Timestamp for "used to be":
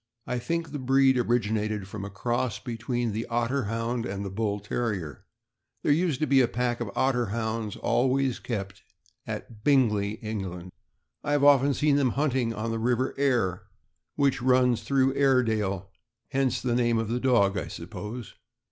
5.93-6.41